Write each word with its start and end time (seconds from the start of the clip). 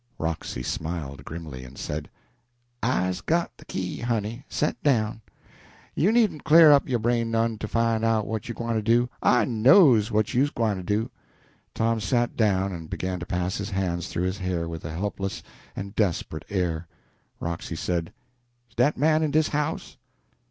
Roxy 0.17 0.63
smiled 0.63 1.23
grimly, 1.23 1.63
and 1.63 1.77
said 1.77 2.09
"I's 2.81 3.21
got 3.21 3.55
de 3.57 3.65
key, 3.65 3.99
honey 3.99 4.43
set 4.49 4.81
down. 4.81 5.21
You 5.93 6.11
needn't 6.11 6.43
cle'r 6.43 6.71
up 6.71 6.89
yo' 6.89 6.97
brain 6.97 7.29
none 7.29 7.59
to 7.59 7.67
fine 7.67 8.03
out 8.03 8.25
what 8.25 8.49
you 8.49 8.55
gwine 8.55 8.73
to 8.73 8.81
do 8.81 9.09
I 9.21 9.45
knows 9.45 10.09
what 10.11 10.33
you's 10.33 10.49
gwine 10.49 10.77
to 10.77 10.81
do." 10.83 11.11
Tom 11.75 11.99
sat 11.99 12.35
down 12.35 12.73
and 12.73 12.89
began 12.89 13.19
to 13.19 13.27
pass 13.27 13.57
his 13.57 13.69
hands 13.69 14.07
through 14.07 14.23
his 14.23 14.39
hair 14.39 14.67
with 14.67 14.83
a 14.85 14.91
helpless 14.91 15.43
and 15.75 15.93
desperate 15.95 16.45
air. 16.49 16.87
Roxy 17.39 17.75
said, 17.75 18.11
"Is 18.69 18.75
dat 18.77 18.97
man 18.97 19.21
in 19.21 19.29
dis 19.29 19.49
house?" 19.49 19.97